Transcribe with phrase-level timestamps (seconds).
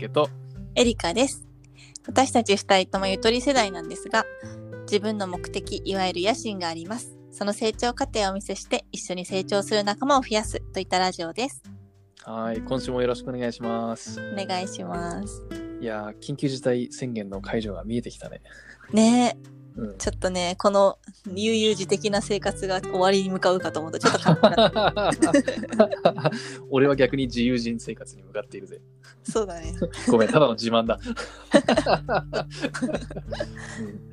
[0.00, 0.30] 介と
[0.74, 1.46] エリカです。
[2.06, 4.24] 私たち二人ともゆとり世代なんですが、
[4.82, 7.18] 自分の目的、いわゆる野心があります。
[7.30, 11.62] その成長過程をお見せして、一緒に成長する仲間を増やすといったラジオです。
[12.22, 15.46] はい今週もよろしくお願いしますお願いします。
[15.80, 18.42] いやー緊急事態宣言の解除が見えてきたね
[18.92, 19.98] ねえ、うん。
[19.98, 20.98] ちょっとね、この
[21.34, 24.56] 悠々自適な生活が終わりに向かうかと思うと、ちょっと 考え
[25.76, 26.30] な
[26.70, 28.80] 俺は逆に自由人生活に向かっているぜ。
[29.22, 29.74] そうだね。
[30.08, 30.98] ごめんただの自慢だ、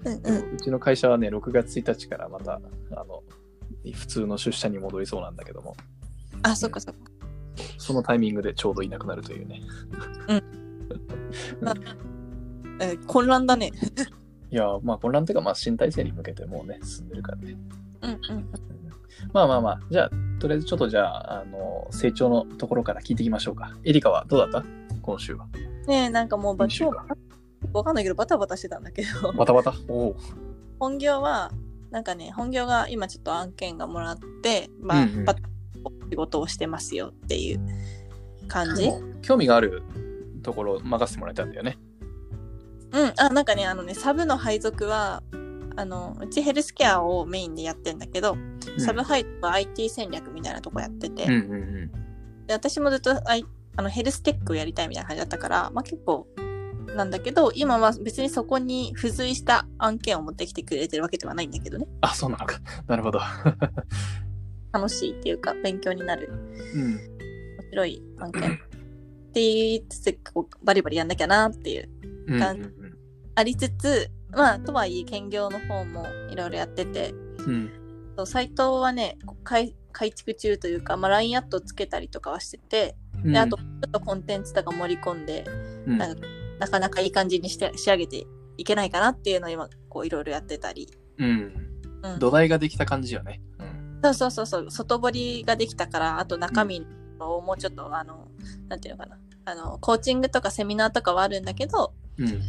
[0.06, 0.14] うん。
[0.14, 0.54] うんうん。
[0.54, 2.62] うちの会社はね6月1日からまた
[2.92, 3.24] あの
[3.94, 5.76] 普通の出社に戻りそうなんだけども。
[6.44, 7.12] あ、そっかそっか。
[7.78, 9.62] そのタイミングでちょうどいなくなるというね。
[12.80, 13.72] えー混乱だね。
[14.52, 17.58] いやーまあ混乱というかまあ新体制に向けてもうね進んでるからね
[18.02, 18.20] うんうん。
[19.34, 23.76] まあまあまあ、じゃあ、とりあえずちょっとじゃあ、あの、成長のところから聞いていきましょうか。
[23.84, 24.64] エリカはどうだった？
[25.02, 25.48] 今週は。
[25.88, 27.08] ねえ、なんかもうバ今週か
[27.74, 29.34] わかんないけど、バタバタしてたんだけど。
[29.34, 29.74] バタバタ？
[29.88, 30.16] おお。
[30.80, 31.52] 本業は
[31.90, 35.42] なんかね本業が今ちょっと案件がもらってまあ、うんうんパッと
[36.12, 37.60] 仕事をしてますよっていう
[38.48, 39.82] 感じうん興味がある
[40.44, 41.80] ところを任せてもらえたんだよね。
[43.18, 45.22] あなんかねあのねサブの配属は
[45.76, 48.36] あのうちヘルスケアをメインでやってんだけど、
[48.80, 51.56] サブ配属は IT 戦略みたいなとこやってて、うんうんう
[51.92, 51.92] ん。
[52.48, 56.28] で私もずっと、I、あのヘルステックをやりたいみたいな感じだったから、まあ、結構
[56.96, 62.60] なんだけど今は別にそこに付随した案件を持ってきてくれてるわけではないんだけどねあ、そうなのか。
[62.88, 63.20] なるほど。
[64.74, 66.30] 楽しいっていうか勉強になる
[66.74, 66.96] うん。
[66.96, 68.56] 面白い案件っ
[69.34, 70.20] て言いつつ
[70.64, 71.90] バリバリやんなきゃなっていう
[72.28, 72.56] うんうんが
[73.36, 77.72] ありつつまあとはいえ兼業の方もいろいろやっててうん。
[78.26, 83.32] サイトはね改改築中というか、まあ、LINE アットつけたりとかはしててうん。
[83.32, 85.46] であとちょっとコンテンツとか盛り込んで
[85.88, 86.18] うん、なん
[86.60, 88.26] なかなかいい感じにして仕上げて
[88.58, 91.54] いけないかなっていうのを今こういろいろやってたり、うん。
[92.02, 93.42] うん、土台ができた感じよね。
[93.60, 94.00] うん。
[94.04, 96.86] そうそうそうそう外堀ができたからあと中身
[97.20, 98.28] をもうちょっとあの
[98.68, 102.42] なんていうのかなあのコーチングとかセミナーとかはあるんだけどうん。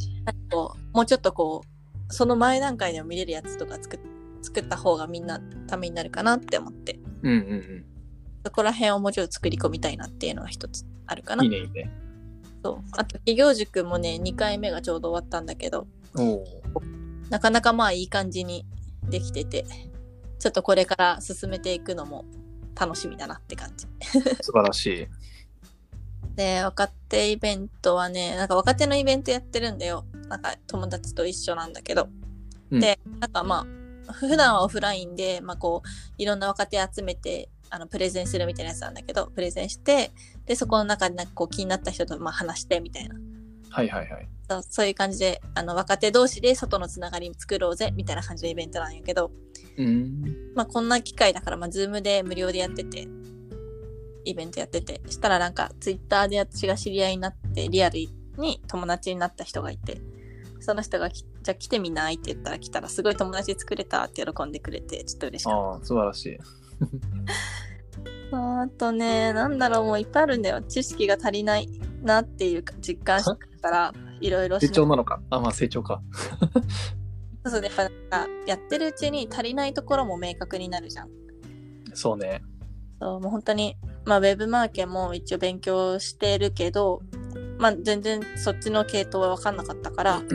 [0.51, 4.01] こうもうちょっとこうその前段階でも見れるやつとか作っ
[4.43, 7.85] 作った方がみんなためになるかなって思ってうんうん
[8.45, 11.37] そこら辺をもうちょっと作り込みたいなっていうのが一つあるかう。
[11.39, 11.91] なんいいね、いいね。
[12.63, 15.87] そうあと企業塾もね2回目がちょうど終わったんだけど。
[17.31, 18.65] なかなかまあいい感じに
[19.09, 19.67] できてて
[20.39, 22.25] ちょっとこれから進めていくのも
[22.75, 23.87] 楽しみだなって感じ
[24.43, 25.07] 素晴らしい。
[26.39, 30.05] で若手イベントはねなんか若手のイベントやってるんだよ。
[30.29, 32.09] なんか友達と一緒なんだけど、
[32.71, 32.81] うん。
[32.81, 33.67] でなんかま
[34.07, 40.13] あ普段はオフラインで、まあ、こういろんな若手集めてあのプレゼンするみたいなやつなんだけどプレゼンして
[40.47, 43.17] でそこの中でなんかこう気になった人とまあ話してみたいな。
[43.71, 44.29] はいはいはい。
[44.49, 49.33] そうそういう感じであの若手同士で外のつながり作ろうぜみたいな感じのイベントなんやけど、
[49.77, 50.23] うん。
[50.55, 53.09] まあ、こんな機会だから、まあ、ズームで無料でやってて、
[54.31, 57.99] イベントやってて、したらなんか、ツイッターで私が知り合いになって、リアル
[58.37, 60.01] に友達になった人がいて、
[60.61, 62.15] その人がき、じゃあ来てみない？
[62.15, 66.39] って言ったら来たら、すごい友達作れたって喜んでくれて、ちょっと嬉しかっああ、素晴らしい。
[68.31, 68.61] た。
[68.63, 70.61] あとね、なんだろう、もういっぱいあるんだよ。
[70.63, 71.69] 知識が足りない
[72.03, 75.21] なっていうか実感したから、いろいろ成長なのか？
[75.31, 76.03] あ、まあ成長か。
[77.47, 81.09] そうそう、やっぱやってるうちに足りないところも明確になるじゃん。
[81.95, 82.43] そうね。
[83.01, 83.77] そう、もう本当に、
[84.09, 87.03] まあ、ウェブマーケも一応勉強してるけど、
[87.59, 90.35] まあ、全然そっちの系統は分かんなかったから、ツ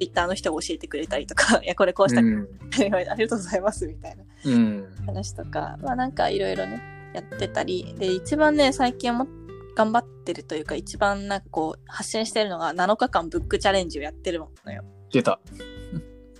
[0.00, 2.48] イッターの人が教えてくれたりとか、 いや、これこうしたら、うん。
[2.74, 4.86] ありがとうございます、みたいなうん。
[5.06, 6.82] 話とか、まあ、なんかいろいろね、
[7.14, 9.28] やってたり、で、一番ね、最近も
[9.76, 14.82] 頑張ってるというか、一番なんかこう、発信してるのが7日間ブックチャレンジをやってるのよ。
[15.12, 15.38] 出た。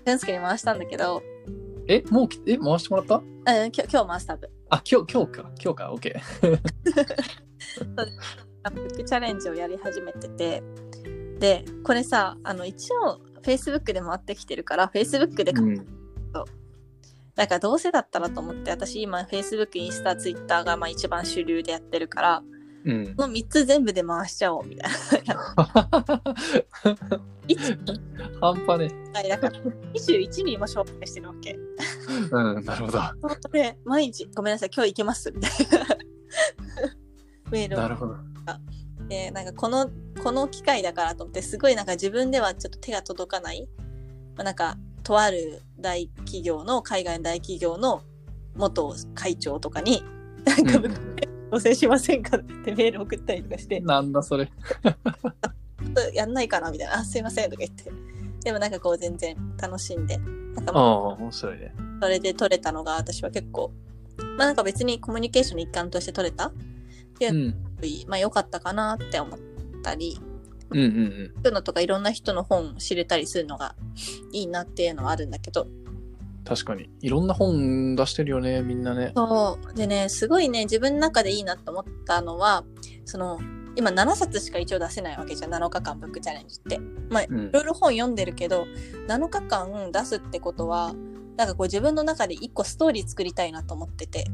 [0.04, 1.22] 俊介に回したんだけど、
[1.87, 3.16] え、もうき、え、回してもらった？
[3.16, 4.50] うん、今日、今日回す多分。
[4.72, 5.50] あ、今日、今日か。
[5.62, 5.92] 今日か。
[5.92, 6.19] オッケ
[8.72, 10.62] ブックチャレンジをやり始めてて
[11.38, 15.60] でこれさあの一応 Facebook で回ってきてるから Facebook でー。
[15.60, 15.86] うん。
[17.34, 22.42] だからどうせだったらと思って私今 Facebook インスタ Twitter がまあ一番主流でやってるから
[22.86, 23.14] うん。
[23.14, 24.90] この3つ全部で回しちゃおうみたい
[25.26, 25.54] な
[28.40, 28.90] 半端ね。
[29.12, 29.58] はいだから
[29.94, 31.58] 21人も紹介してるわけ
[32.32, 33.00] うん、なるほど。
[33.52, 35.50] で毎日ごめんなさい今日行けますみたい
[35.80, 35.86] な
[37.50, 38.16] メールをなるほど。
[39.08, 39.90] でなんかこの
[40.22, 43.68] この機会だからと思ってすごいなんか自分ではちょっと手が届かない、
[44.36, 48.02] まあ、なんかとある大企業の海外の大企業の
[48.54, 50.02] 元会長とかに
[50.44, 51.12] なんかうん
[51.52, 54.50] ご請しませんかってメール送ったりとかして、なんだそれ。
[55.82, 57.90] っとやんないかなみたいな、あ、すいませんとか言って。
[58.44, 61.75] でもなんかこう全然楽しんで、なんかまあああ、面白いね。
[62.00, 63.73] それで取れたのが私は結構、
[64.37, 66.52] まあなんか別にコミュニケーションの一環として取れたっ
[67.19, 67.55] ていううん。
[68.08, 69.38] まあ良かったかなって思っ
[69.82, 70.20] たり、
[70.70, 71.32] うんうんうん。
[71.34, 73.75] そういうのとかいろんな人の本を知れたりするのが
[74.32, 75.67] いいなっていうのはあるんだけど、
[76.44, 76.90] 確かに。
[77.00, 79.12] いろんな本出してるよね、みんなね。
[79.14, 79.75] そう。
[79.75, 82.64] でね、すごいね、自分の中でいいなと思ったのは、
[83.05, 83.38] その、
[83.76, 86.78] 今7冊しか一応出せないわけじゃん、7日間ブックチャレンジって。
[87.10, 88.66] まあ、いうんろいろ本読んでるけど、
[89.08, 90.94] 7日間出すってことは、
[91.36, 94.26] なんかこう自分の中で一個ストーリー作りたいなと思ってて。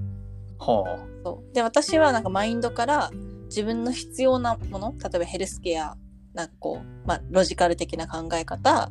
[0.59, 3.11] はそうで、私はなんかマインドから
[3.47, 5.97] 自分の必要なもの、例えばヘルスケア、
[6.35, 8.91] なんかこう、まあ、ロジカル的な考え方、あ。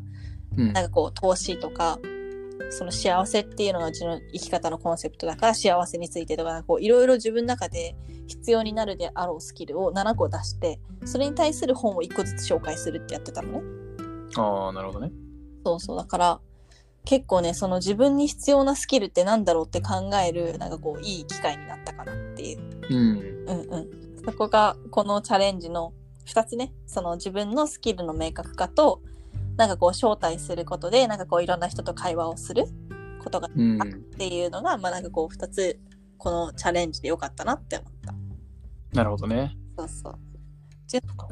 [0.57, 0.73] うん。
[0.73, 1.99] なんかこう投資とか
[2.69, 7.95] その幸せっていうのがうちの生き方のコンセプトだから幸せについてとかこういろいろ自分の中で
[8.27, 13.61] 必要になるであろうスキルを7個出してそれに対する本を1個ずつ紹介するってやってたのね。
[14.35, 15.11] ああ、なるほどね。
[15.65, 16.39] そうそうだから
[17.05, 22.59] 結構ねその自分に必要なスキルってなんだろうって考えるなんかこういい機会になったかなっていう。
[22.89, 22.97] うん。
[22.97, 24.23] うんうん。
[24.25, 25.93] そこがこのチャレンジの
[26.27, 29.01] 2つねその自分のスキルの明確化と
[29.57, 32.65] なんかこう招待することでなんかこういろんな人と会話をする
[33.23, 33.81] ことがうん。
[33.81, 33.85] っ
[34.17, 35.79] ていうのがまあなんかこう2つ
[36.17, 38.13] このチャレンジでよかったなって思った。
[38.93, 39.57] なるほどね。
[39.77, 40.19] そうそう。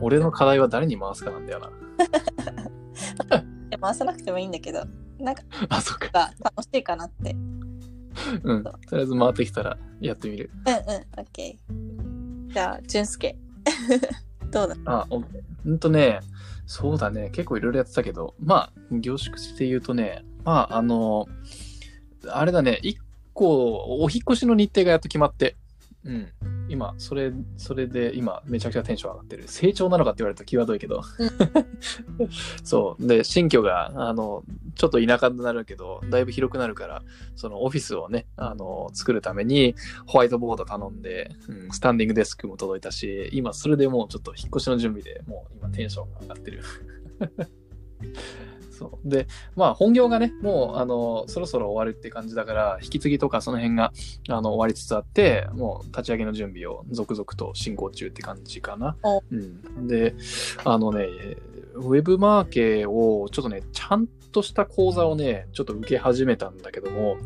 [0.02, 1.70] 俺の課題は誰に回すかなんだよな。
[3.70, 4.84] で 回さなくてもいいんだけど
[5.20, 6.10] なんか あ、そっか。
[6.12, 7.36] が楽しいかなって。
[8.44, 8.64] うん。
[8.64, 10.52] とりあえず回ってきたらやってみる。
[10.66, 10.78] うんうん。
[10.78, 12.54] オッケー。
[12.54, 13.38] じゃあ俊介
[14.56, 15.22] どうだあ、ほ。
[15.70, 16.22] んとね、
[16.66, 17.30] そうだね。
[17.32, 21.28] 結構いろいろやってたけど、まあ、凝縮して言うとね、まあ、あの、
[22.30, 22.98] あれだね、一
[23.34, 25.58] 個、お引越しの日程がやっと決まって、
[26.06, 26.28] うん。
[26.68, 29.48] 今、それ、それで今、めちゃくちゃテンション上がってる。
[29.48, 31.02] 成長なのかって言われると際どいけど。
[32.64, 33.08] そう。
[33.08, 34.44] で、新居が、あの、
[34.76, 37.04] ちょっと田舎になるけど、だいぶ広くなるから、
[37.36, 39.76] そのオフィスをね、あの、作るために、
[40.08, 46.62] ホワイトボード頼んで、うん、スタンディングデスクも届いたし、今、それでもうちょっと引っ越しの準備でもう今テンションが上がってる。
[48.78, 49.10] そう。
[49.10, 53.94] で、まあ本業がね、もう、あの、そろそろ終わるって感じだから、引き継ぎとかその辺が、
[54.30, 59.24] あの、終わりつつあって、もう立ち上げの準備を続々と進行中って感じかなお。
[59.32, 59.88] うん。
[59.88, 60.16] で、
[60.64, 61.08] あのね、
[61.76, 67.18] ウェブマーケをちょっとね、ちゃんとした講座をね、ちょっと受け始めたんだけども、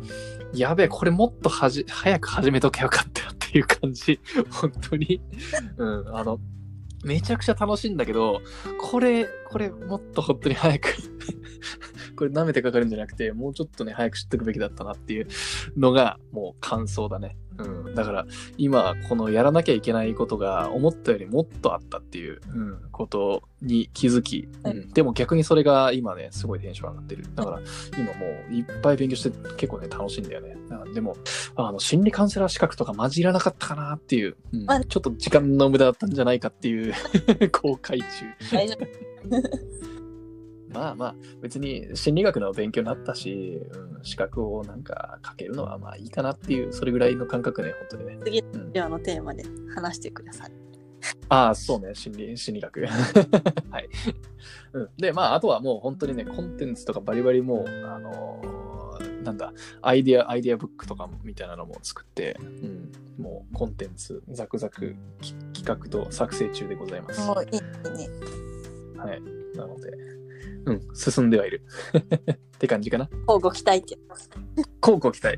[0.54, 4.20] やべえ、これもっとはじ、早く始めとけよかったっていう感じ。
[4.52, 5.22] 本当に。
[5.78, 6.40] うん、あの、
[7.04, 8.42] めちゃくちゃ楽しいんだけど、
[8.80, 10.96] これ、これもっと本当に早く、
[12.20, 15.28] これ舐めてかかるんじゃなくて、もうちょっとね、早く知っておくべきだったなっていう
[15.78, 17.38] のが、もう感想だね。
[17.58, 17.96] うん。
[17.96, 18.26] だから、
[18.58, 24.90] 今、このやらなきゃいけないことが、思ったよりもっとあったっていう、うん、ことに気づき、うん。
[24.90, 27.24] でも逆にそれが今ね、すごいテンション上がってる。
[27.36, 27.62] だから、
[27.98, 30.58] 今もういっぱい勉強して結構ね、楽しいんだよね。
[30.72, 31.16] あでも、
[31.56, 36.94] あの、心理カウンセラー資格とか混じらなかったかなっていう、うんまあちょっと時間の無駄だったんじゃないかっていう
[37.64, 38.06] 後悔中。
[38.52, 39.99] 大丈夫
[40.74, 48.20] まあまあ、別に心理学の勉強になったし、うん、資格をなんか書けるのはまあいいかなっていう、それぐらいの感覚ね、本当にね。
[48.24, 49.44] 次うん、今日のテーマで
[49.76, 50.52] 話してください。
[51.30, 52.86] ああ、そうね、心理、心理学。
[52.86, 53.90] はい、
[54.74, 54.90] うん。
[54.98, 58.70] で、まあ、あとはもう本当にね、コンテンツとかバリバリもう、あのー
[59.24, 62.92] なんだ、アイデア、アイデアブックとかみたいなのも作って、うん、
[63.24, 67.26] もうコンテンツ、ザクザクき企画と作成中でございます。
[67.26, 68.10] もういいね。
[68.98, 69.22] はい。
[69.56, 69.92] なので、
[70.66, 71.64] うん、進んではいる。
[71.96, 73.10] って感じかな。
[73.26, 74.30] こうご期待ってやつ
[74.82, 75.38] こうご期待。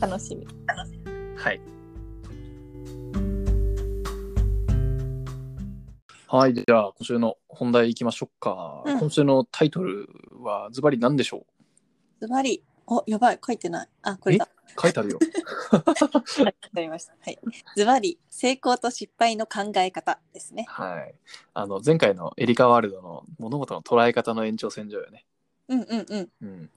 [0.00, 0.46] 楽しみ。
[1.36, 1.60] はい。
[6.28, 8.82] はい、じゃあ今週の本題いきましょうか。
[8.86, 10.08] うん今週のタイトル
[10.40, 11.46] はズバリ何でしょ
[12.20, 12.62] ズバリ。
[12.86, 13.88] お、やばい、書いてない。
[14.02, 14.48] あ、これだ。
[14.76, 15.18] う書いてあるよ。
[15.70, 17.14] はい、わかりました。
[17.20, 17.38] はい。
[17.76, 20.66] ズバリ、成功と失敗の考え方ですね。
[20.68, 21.14] はい。
[21.54, 25.24] あの、前回のエリカワールドの物事の捉え方の延長線上よね。
[25.68, 26.28] うんうんうん。
[26.42, 26.70] うん。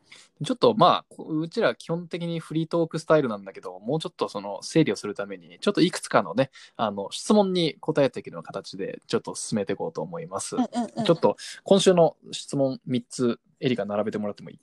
[0.44, 10.56] ちょっとまあ、うちら基本的にフリートークスタイルなんだけど、もうちょっとその整理をするために、ちょっといくつかのね、あの、質問に答えていくような形で、ちょっと進めていこうと思います。
[10.56, 11.06] うんうんうん。
[11.06, 14.60] ちょっと今週の質問3つ、エリカ並べてもらってもいい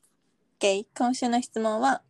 [0.60, 0.86] ？OK。
[0.96, 2.02] 今週の質問は、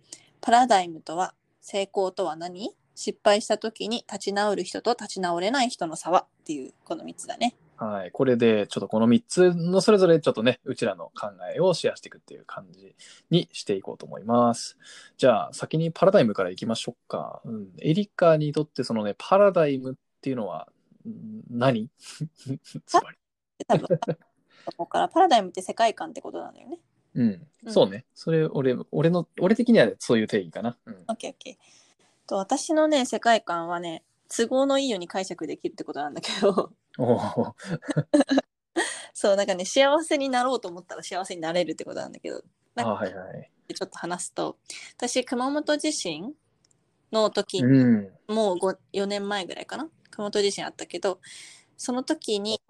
[0.43, 2.75] パラダイムとは、成功とは何？
[2.95, 6.27] 失敗した時に立ち直る人と立ち直れない人の差は？
[6.43, 7.57] っていう、この3つだね。
[7.77, 8.11] はい。
[8.11, 12.95] これで、ちょっとこの3つのそれぞれちょっとね、うちらの考えをシェアしていくっていう感じ
[13.31, 14.77] にしていこうと思います。
[15.17, 17.41] じゃあ、先にパラダイムからいきましょうか。
[17.45, 17.69] うん。
[17.81, 20.69] エリカにとってそのね、パラダイムっていうのは
[21.09, 21.89] ん何？
[22.87, 23.17] つまり。
[23.59, 23.87] て多分
[24.65, 26.79] そこからパラダイムって世界観ってことなんだよね。
[27.15, 27.47] うん。
[27.65, 28.05] うんそうね。
[28.13, 30.77] それ、俺、俺の、俺的にはそういう定義かな。
[30.85, 31.05] うん。
[31.07, 31.57] オッケーオッケー。
[32.27, 34.03] と私のね世界観はね
[34.35, 36.73] 都合のいいように解釈できるってことなんだけど。
[39.15, 42.43] そうなんかね幸せになろうと思ったら幸せになれるってことなんだけど
[42.77, 43.51] あはいはい。
[43.75, 44.59] ちょっと話すと
[44.97, 46.35] 私熊本地震
[47.13, 48.11] の時に、うん。
[48.35, 49.89] もう5 4年前ぐらいかな？
[50.11, 51.21] 熊本地震あったけど
[51.77, 52.61] その時に。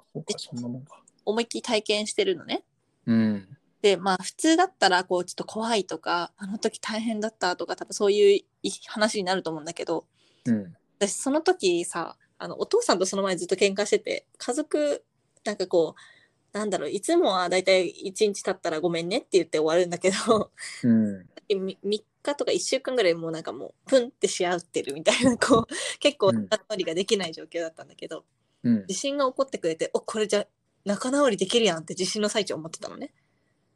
[1.25, 2.65] 思いっきり体験してるのね。
[3.07, 3.57] うん。
[3.83, 10.07] でまあ普通だったらこうちょっと怖いとかあの時大変だったとか多分そういうい話になると思うんだけど
[10.47, 10.75] うん。
[10.99, 15.05] 私その時さあのお父さんとその前ずっと喧嘩してて家族
[15.45, 20.51] なんかこうなんだろういつもはだいたい1日経ったらごめんねって言って終わるんだけど
[20.85, 21.27] うん。
[21.51, 22.05] 3日
[22.37, 28.25] とか1週間ぐらいもうなんかもうプンってし合ってるみたいなこう結構うん仲直りができない状況だったんだけど、
[28.63, 28.87] うん。
[28.87, 30.47] 地震が起こってくれておこれじゃ
[30.85, 33.13] 仲直りできるやんって地震の最中思ってたのね。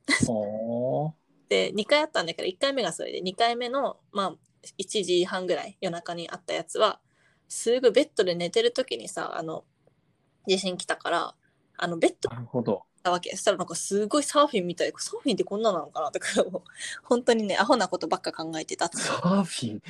[1.49, 4.37] で2回あったんだけど1回目がそれで2回目のまあ
[4.79, 7.01] 1時半ぐらい夜中にあったやつは
[7.49, 9.65] すぐベッドで寝てる時にさあの
[10.47, 11.35] 地震来たから
[11.77, 12.85] あのベッドなるほど。
[13.07, 16.27] たわけそしたらなんかすごいサーフィンみたいサーフィンってこんななのかなとか
[17.05, 19.83] 本当にねアホなことばっか考えてたサーフィン？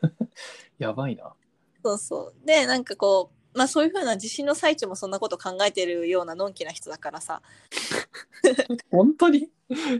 [0.78, 1.34] やばいな。
[1.84, 7.42] そうそうでなんかこうまあそういうふうな地震の最中もそんなこと考えてるようなのんきな人だからさ
[8.90, 9.50] 本当に？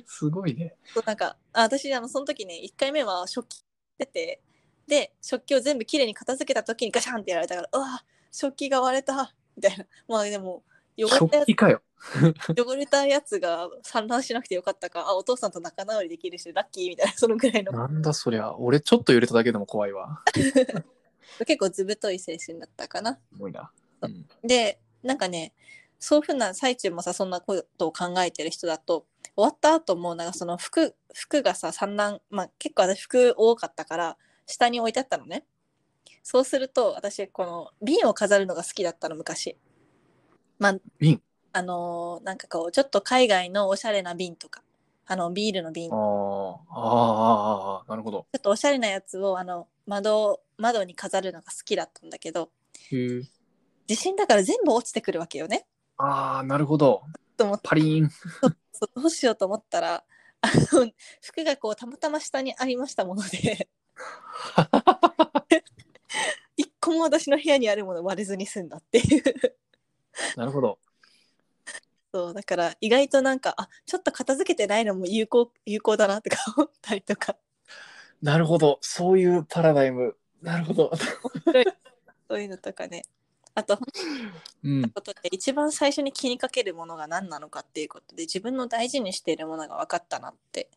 [0.06, 0.76] すごいね。
[0.94, 3.64] そうなんかあ私あのその時ね1回目は食器
[3.98, 4.40] 出て
[4.86, 10.62] で食器を全部きれいに片付けた時にガシャンってやられたからうわ食器が割れたみたいなまあでも
[10.98, 11.80] 汚れたや食器かよ。
[11.98, 18.54] つ 汚れたやつが散乱しなくてよかったかあお父さんと仲直りできるしラッキーみたいなそのぐらいのなんだそりゃ。
[18.58, 20.22] 俺ちょっと揺れただけでも怖いわ。
[21.46, 23.18] 結構ずぶとい精神だったかな。
[23.32, 23.70] すごいな。
[24.02, 24.28] うん。
[24.42, 25.52] でなんかね
[25.98, 34.16] そういうふうな最中もさそんなことを考えてる人だと終わった後もなんかその服服がさ散乱まあ結構私服多かったから
[34.46, 35.44] 下に置いてあったのね
[36.22, 39.56] そうすると私この瓶を飾るのが好きだったの昔
[40.58, 41.22] まあ瓶？
[41.52, 44.62] あのーなんかこうちょっと海外のおしゃれな瓶とか
[45.06, 48.28] あのビールの瓶ちあょあ、ああ、ああ、なるほど。
[48.36, 52.50] っとおしゃれなやつをあの窓窓に飾るのが好きだったんだけど。
[53.86, 55.64] 地震だから全部落ちてくるわけよね
[55.96, 57.04] ああ、なるほど。
[57.36, 58.10] と思ってパリーン。
[58.94, 60.04] どうしようと思ったら
[60.42, 60.90] あの
[61.22, 63.68] 服がこうたまたま下にありましたもので
[66.56, 69.22] 一個も私の部屋にあるもの割れずに済んだっていう
[70.36, 70.78] なるほど。
[72.12, 77.36] そうだから意外となんかあちょっと片付けてないのも有効有効だなとか思ったりとか
[78.26, 78.78] なるほど。
[78.82, 80.16] そういうパラダイム。
[80.42, 80.90] なるほど。
[82.28, 83.02] そういうのとかね
[83.54, 83.86] あと本
[84.64, 84.88] うん当。
[84.90, 90.70] ことで一番最初に気にかけるものが何なのかっていうことで自分の大事にしているものが分かったなって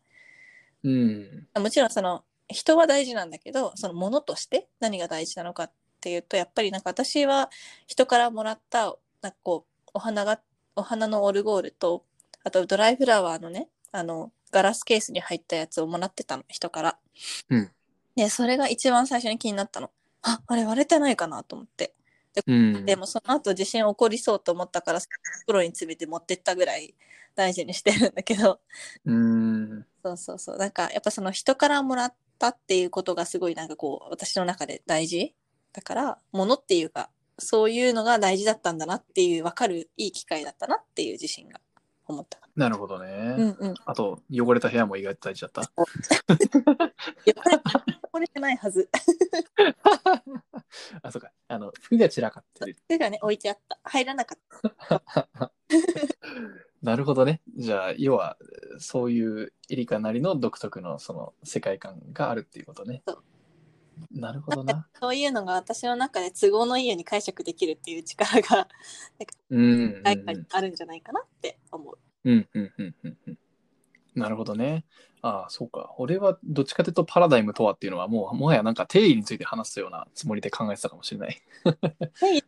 [0.84, 1.48] うん。
[1.58, 7.50] もちろんその人は大事なんだけどそのものとして何が大事なのかっていうとやっぱりなんか私は
[7.86, 10.40] 人からもらったなんかこうお花が
[10.76, 12.04] お花のオルゴールと
[12.44, 16.98] あとドライフラワーのねあのガラスケースに入ったやつをもらってたの人から。
[17.48, 17.70] うん
[18.16, 19.90] でそれが一番最初に気になったの。
[20.22, 21.94] ああれ割れてないかなと思って。
[22.46, 22.84] うん。
[22.84, 25.00] でもその後地震起こりそうと思ったから
[25.42, 26.94] 袋に詰めて持ってったぐらい
[27.34, 28.60] 大事にしてるんだけど
[29.04, 29.86] うん。
[30.04, 30.56] そうそうそう。
[30.58, 35.34] なんかやっぱその人からもらったっていうことがすごいなんかこう私の中で大事
[35.72, 41.60] だから物っていうかそういうのが大事だったんだなっていう分かるいい機会だったなっていう自信が
[42.06, 42.38] 思った。
[42.60, 43.36] なるほどね。
[43.38, 43.74] うんうん。
[43.86, 45.62] あと、汚れた部屋も意外と大事だった。
[48.12, 48.90] 汚れてないはず。
[51.02, 51.32] あ、そうか。
[51.48, 52.76] あの、服が散らかってる。
[52.86, 53.80] 手がね置いてあった。
[53.84, 54.38] 入らなかっ
[55.38, 55.52] た。
[56.82, 57.40] なるほどね。
[57.56, 58.36] じゃあ、要は、
[58.78, 63.24] そういうエリカなりの独特のその世界観があるっていうことねそう。
[64.10, 64.86] なるほどな。
[65.00, 68.68] そういうのが私の中で都合のいいように解釈できるっていう力が
[69.48, 69.64] うんうん
[69.94, 70.04] うん。
[70.52, 71.98] あるんじゃないかなって思う。
[72.24, 73.38] うんうんうんうんうん。
[74.14, 74.84] なるほどね。
[75.22, 75.94] ああ、そうか。
[75.98, 81.40] 俺はどっちかというとパラダイムとはっていうのはもうもはやなんか定義について話すようなつもりで考えてたかもしれない。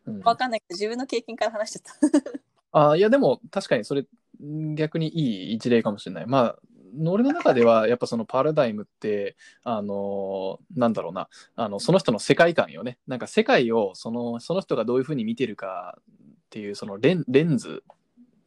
[0.07, 2.39] うんわかんないけど自分の経験から話しちゃった。
[2.71, 4.05] ああ、いやでも確かにそれ
[4.43, 6.25] ん逆にいい一例かもしれない。
[6.27, 6.59] まあ、
[7.05, 12.97] 俺の中ではやっぱそのパラダイムって、あのーなんだろうな、あの、その人の世界観よね。
[13.07, 16.03] なんか世界をその、その人がどういうふうに見てるかっ
[16.49, 17.83] ていうそのレンレンズ、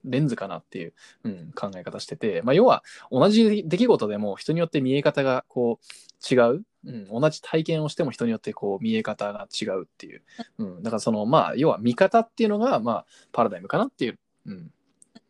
[0.06, 0.94] レンズかなっていう、
[1.24, 6.64] うん、考え方してて、まあ要は同じ出来事でも人によって見え方がこう違う。
[6.88, 10.22] うん、同じ体験をしても人によってこう見え方が違うっていう、
[10.58, 14.70] うん、だからそのまあ要は見方っていうのがまあパラダイムかなっていう、うん、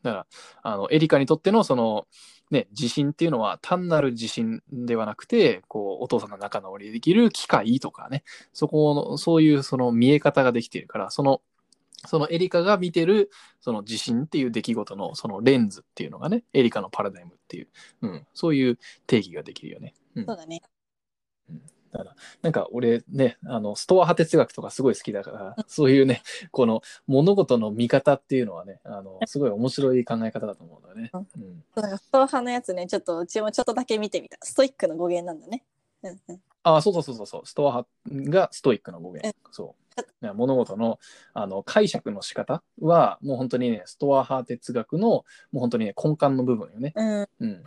[0.06, 0.26] だから、
[0.62, 2.06] あの、エリカにとってのその、
[2.50, 11.42] ね、自信っていうのは単なる自信ではなくて、こう、お父さんの仲直りできる機会とかね、そこの、そういうその見え方ができているから、その、
[12.06, 17.68] そのエリカが見てる、その自信っていう出来事のそのレンズっていうのがね、エリカのパラダイムっていう、
[18.02, 19.94] うん、そういう定義ができるよね。
[20.14, 20.62] うんそうだね。
[21.92, 31.10] だから、なんか俺ね、あの、ストア派哲学とかすごい好きだから、そういうね、この物事の見方っていうのはね、あの、すごい面白い考え方だと思うんだよね。
[31.12, 31.64] うん。
[31.72, 34.36] ストア派のやつね、ちょっとうちもちょっとだけ見てみた。
[34.42, 35.64] ストイックの語源なんだね。
[36.02, 36.40] うんうん。
[36.62, 39.34] あ、そうそうそうそうそう、ストア派がストイックの語源。
[39.50, 39.85] そう。
[40.20, 40.98] ね物事の
[41.34, 45.24] あの解釈の仕方は、もう本当にね、ストア派哲学の、も
[45.54, 46.92] う本当にね、根幹の部分よね。
[46.94, 47.28] うん。
[47.40, 47.64] うん。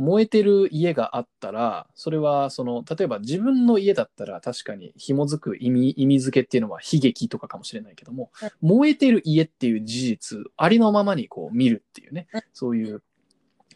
[0.00, 8.30] 燃えてる家があったら、それはその、例えば自分の家だったら確かに紐づく意味、意味付けっていうのは悲劇とかかもしれないけども、
[8.62, 13.02] 燃えてる家っていう事実、ありのままにこう見るっていうねうん、そういう、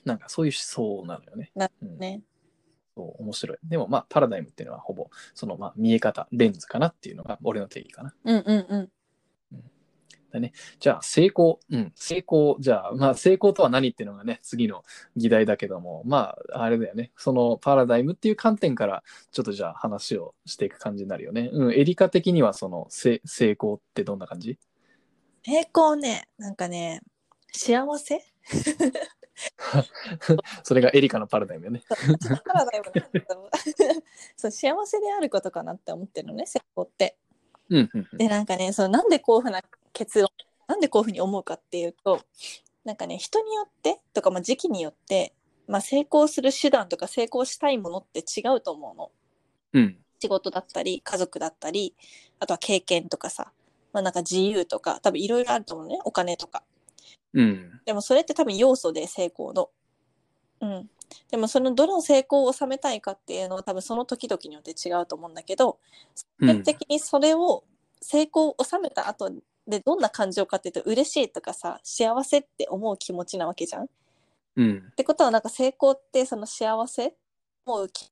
[0.07, 1.51] なんかそういう思想なのよね。
[1.55, 2.23] なうんね。
[2.97, 3.59] そう、面白い。
[3.65, 8.15] でもまあ、パラダイムっていうのはほぼ、そのまあ見え方、レンズかなっていうのが俺の定義かな。
[8.25, 8.91] うんうんうん。
[10.81, 11.61] じゃあ、成功。
[11.71, 12.57] うん、成功。
[12.59, 14.83] じゃあ、まあ、成功とは何っていうのがね、次の
[15.17, 17.13] 議題だけども、まあ、あれだよね。
[17.17, 21.51] そのパラダイムっていう観点から、ちょっとじゃあ話をしていく感じになるよね。
[21.53, 24.59] うん、エリカ的にはその、せ成功ってどんな感じ？
[25.45, 27.01] 成功ね、なんかね、
[27.53, 28.19] 幸せ？
[30.63, 31.83] それがエリカのパラダイムよね。
[31.89, 33.51] パラダイムなんだけど
[34.37, 37.17] そう幸せであることかなって思ってるのね成功って。
[37.71, 39.63] うん、うん、うんでなんかねそのなんでこういうふうな
[39.93, 40.29] 結論
[40.67, 42.21] なんでこういうふうに思うかっていうと
[42.85, 45.35] なんかね人によってとか、まあ、時期によって、
[45.67, 49.11] まあ、成功する手段とか成功したいものって違うと思うの。
[49.73, 51.97] うん、仕事だったり家族だったり
[52.39, 53.53] あとは経験とかさ、
[53.93, 56.63] まあ、なんか自由とか多分いろいろあると思うねお金とか。
[57.35, 59.71] うん、でもそれって多分要素で成功の。
[60.61, 60.91] うん。
[61.31, 65.79] でもそのどの成功を収めたいかっていうのは多分その時々によって違うと思うんだけど、
[66.41, 67.65] うん基本的にそれを
[68.01, 69.31] 成功を収めた後
[69.67, 73.85] でどんな感情かっていうと嬉しいとかさ幸せって思う気持ちなわけじゃん。
[73.85, 73.87] っ
[74.57, 77.15] うん、てことはなんか成功ってその幸せ
[77.67, 78.11] 思う気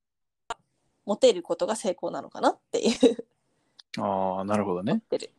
[1.04, 3.26] 持てることが成功なのかなっていう
[3.98, 4.92] ああ、なるほどね。
[4.92, 5.30] 思ってる。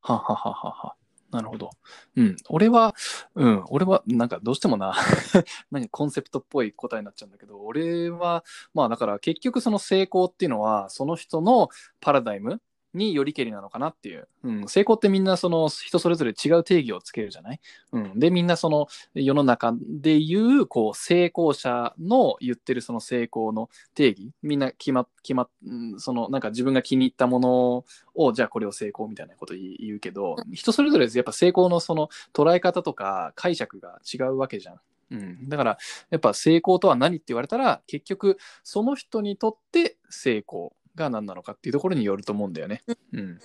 [0.00, 0.94] ははははは。
[1.32, 1.70] なるほど。
[2.16, 2.36] うん。
[2.50, 2.94] 俺は、
[3.34, 3.64] うん。
[3.70, 4.94] 俺は、なんかどうしてもな、
[5.70, 12.60] なんかコンセプトっぽい答えになっちゃうんだけど、俺は、まあだから結局その成功っていうのは、その人のパラダイム
[12.94, 14.28] によりけりなのかなっていう。
[14.44, 14.68] うん。
[14.68, 17.60] 成功ってみんなその人それぞれ違う定義をつけるじゃない？
[17.92, 18.18] うん。
[18.18, 34.80] で、みんなその世の中で言う、こう、成功者の言ってるその成功の定義、みんな決ま、決ま、うんその、なんか自分が気に入ったものを、じゃあこれを成功みたいなこと言う言うけど、人それぞれやっぱ成功のその捉え方とか解釈が違うわけじゃん。
[35.10, 35.78] うん、だから
[36.08, 42.82] やっぱ成功とは何って言われたら結局その人にとって成功が何なのかっていうところによると思うんだよね。
[43.12, 43.38] うん、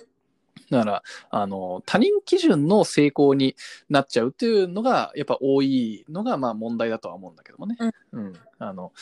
[0.70, 3.56] だからあの他人基準の成功に
[3.88, 7.76] なっちゃうっていうのがやっぱ多いのがまあ問題だとは思うんだけどもね。
[8.12, 8.92] うん、あの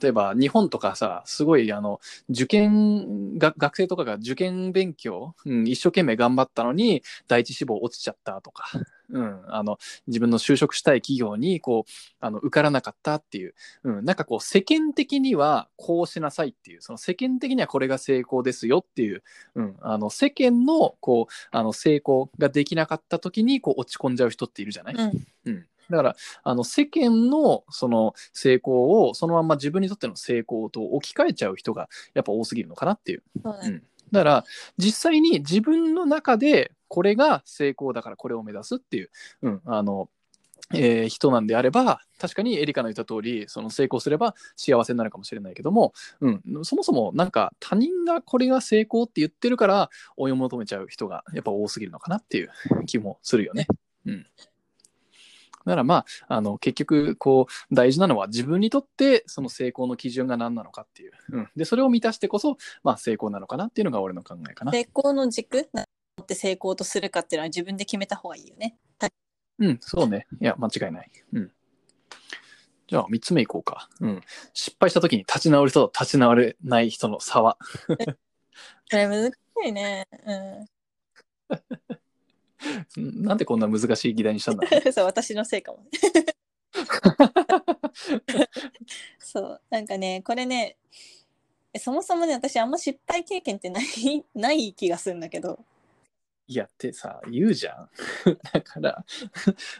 [0.00, 8.66] 例えば日本とかさすごいあの受験が学生とかが受験勉強、うん、一生懸命頑張ったのに第一志望落ちちゃったとか、
[9.10, 19.22] うん、あの自分の就職したい企業にこうあの受からなかったっていう、うん、なんかこう世間的にはこうしなさいっていうその世間的にはこれが成功ですよっていう、
[19.54, 25.26] うん、あの世間のこうあの成功ができなかった時にこう落ち込んじゃう人っているじゃない、うん。
[25.46, 33.22] うん、だからあの世間のその成功をそのまんま自分にとっての成功と置き換えちゃう人がやっぱ多すぎるのかなっていう。
[33.42, 33.82] そうだね。
[34.12, 34.44] だから
[34.78, 39.10] 実際に自分の中でこれが成功だからこれを目指すっていう、
[39.42, 40.08] うん、あの、
[40.72, 52.50] えー人なんであれば確かにエリカの言った通りその成功すれば幸せになるかもしれないけども、うん、そもそもなんか他人がこれが成功って言ってるから追い求めちゃう人がやっぱ多すぎるのかなっていう
[52.86, 53.66] 気もするよね。
[54.06, 54.26] うん
[55.64, 64.72] だからまあ、あの結局こう大事なのは自分にとってその成功の基準が何なのかっていう、うん、でそれを満たしてこそ、まあ、成功なのかなっていうのが俺の考えかな。
[64.72, 65.86] 成功の軸何を
[66.20, 68.76] もって成功とするかっていうのは自分で決めた方がいいよね。
[69.58, 70.26] うん、そうね。
[70.40, 71.10] いや、間違いない。
[71.32, 71.52] うん。
[72.88, 73.88] じゃあ、三つ目いこうか。
[74.00, 74.20] うん。
[74.52, 77.56] 失敗した時に立ち直る人と立ち直れない人の差は。
[77.88, 77.96] こ
[78.92, 80.06] れ難しいね。
[80.26, 80.66] うん。
[82.96, 85.84] なんでこんな難しい議題にしたんだろう そう、私のせいかも。
[89.18, 90.76] そう、なんかね、これね、
[91.72, 93.84] えそもそもね、私あんま失敗経験ってない、
[94.34, 95.64] ない気がするんだけど、
[96.46, 97.88] いやってさ、言うじゃん。
[98.52, 99.04] だから、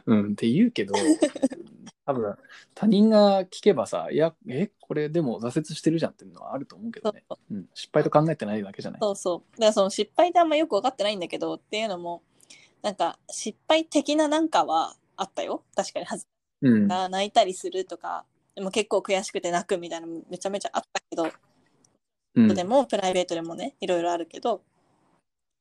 [0.06, 0.94] うんって言うけど、
[2.06, 2.36] 多分
[2.74, 7.22] 他人が聞けばさ、いや、え、これでも挫折してるじゃんっていうのはあると思うけどね。
[7.50, 9.00] うん、失敗と考えてないだけじゃない。
[9.00, 9.52] そうそう。
[9.52, 12.22] だからその失敗ってあんまよく分かってないんだけどっていうのも、
[12.84, 15.64] なんか失敗的ななんかはあったよ。
[15.74, 16.28] 確かに恥ず
[16.62, 16.88] うん。
[16.88, 21.32] が泣いたりするとか、でも結構悔しくて泣くみたいなのめちゃめちゃあったけど、
[22.34, 22.48] うん。
[22.54, 24.62] でもプライベートでもね、いろいろあるけど、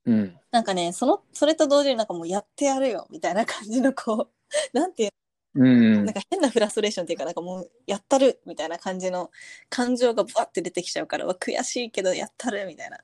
[0.05, 0.37] うん。
[0.51, 4.29] なんかね、その、それと同時になんかもうやってやるよみたいな感じのこう、
[4.77, 5.09] なんていう
[5.55, 9.31] うんなんか変なフラストレーションっていうか、なんかもうやったるみたいな感じの
[9.69, 12.99] 感情がブワって出てきちゃうから、うわ悔しいけどやったるみたいな。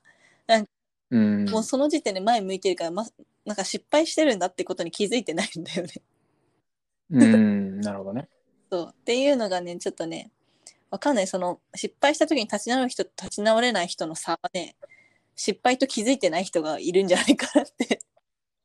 [1.10, 1.44] うん。
[1.50, 3.06] もうその時点で前向いてるから、ま、
[3.44, 5.92] なんか失敗してるんだってことに気づいてないんだよね。
[7.10, 7.80] うん。
[7.80, 8.28] なるほどね。
[8.70, 8.88] そう。
[8.92, 10.30] っていうのがね、ちょっとね、
[10.90, 11.26] わかんない。
[11.26, 14.76] その、失敗した時に立ち直る人と立ち直れない人の差はね、
[15.36, 18.00] 失敗と気づいてない人がいるんじゃないかなって。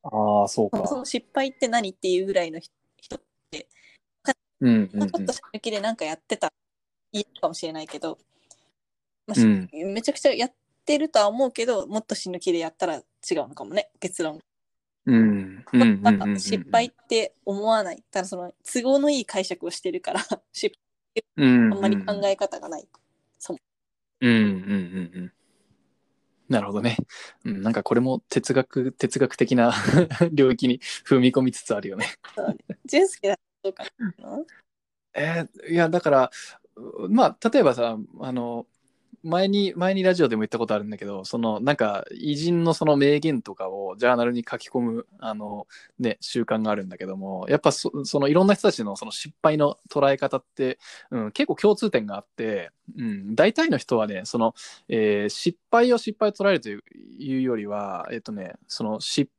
[0.02, 0.86] ああ、そうか。
[0.86, 3.68] その失敗って何っていうぐらいの人って、
[4.60, 6.52] うんうんちょっと死ぬ気でなんかやってたら
[7.12, 8.18] いいかもしれないけど、
[9.26, 10.52] まあしうんめちゃくちゃやっ
[10.84, 13.04] てるとは思うけど、もっと死ぬ気でやったら違う
[13.48, 14.40] のかもね、結論。
[15.06, 15.64] うん。
[15.72, 15.82] うん。
[15.82, 16.04] うん。
[16.04, 16.38] うんうんうん。
[16.38, 18.02] 失敗って思わない。
[18.10, 20.20] ただその都合のいい解釈をしてるから、
[20.52, 20.74] 失
[21.36, 21.72] うん。
[21.72, 22.88] 敗あんまり考え方がない。
[24.20, 25.32] うんうんうんうん。
[26.48, 26.96] なるほどね。
[27.44, 29.72] うん、なんかこれも哲学、哲学的な
[30.32, 32.06] 領域に踏み込みつつあるよね。
[32.84, 33.84] 淳介はどうか
[34.18, 34.44] な？
[35.14, 36.30] えーいや、だから、
[36.76, 38.66] うまあ、例えばさ、あの、
[39.26, 45.66] 前に、前にラジオでも言ったことあるんだけど、その、なんか、偉人のその名言とかをジャーナルに書き込む、あの、
[45.98, 50.78] ね、習慣があるんだけども、やっぱそ、そのいろんな人たちのその失敗の捉え方って、
[51.10, 54.54] うん、結構共通点があって、うん、大体の人はね、その、
[54.88, 56.82] えー失敗を失敗と捉えるという
[57.18, 59.30] いうよりは、えっとね、その、失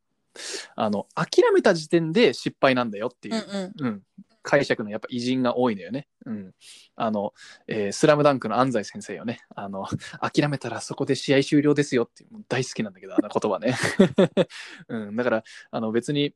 [0.75, 3.87] あの、諦めた時点で失敗なんだよっていううんうん。
[3.87, 4.03] うん、
[4.47, 6.07] 解釈のやっぱ偉人が多いのよね。
[6.25, 6.53] うん。
[6.95, 7.33] あの、
[7.67, 9.41] えースラムダンクの安西先生よね。
[9.53, 9.85] あの、
[10.21, 13.75] 諦めたらそこで試合終了ですよっていう、大好きなんだけど、あの言葉ね。
[14.87, 15.15] うん。
[15.17, 16.33] だから、あの別に、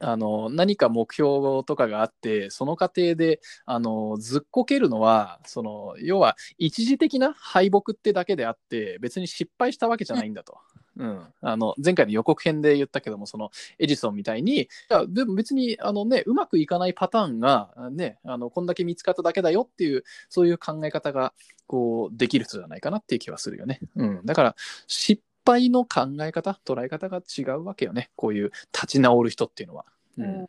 [0.00, 10.58] あの何か目標とかがあってその過程であのずっこけるのはその要は一時的な敗北ってだけであって別に失敗したわけじゃないんだと。
[10.98, 21.32] うん、あの前回の予告編で言ったけどもそのエジソンみたいにいやでも別にあの、ね、うまくいかないパターンが、ね、あのこんだけ見つかっただけだよっていうそういう考え方が
[21.66, 23.80] こうできる人じゃないかなっていう気はするよね。
[23.96, 24.56] うん、だから
[24.86, 28.10] 失敗の考え方捉え方が違うわけよね。
[28.16, 29.84] こういう立ち直る人っていうのは。
[30.18, 30.24] うん。
[30.24, 30.48] うん。